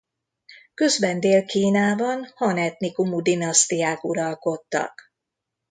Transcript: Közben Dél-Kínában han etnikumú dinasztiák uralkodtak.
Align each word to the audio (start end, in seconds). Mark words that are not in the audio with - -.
Közben 0.73 1.19
Dél-Kínában 1.19 2.31
han 2.35 2.57
etnikumú 2.57 3.21
dinasztiák 3.21 4.03
uralkodtak. 4.03 5.13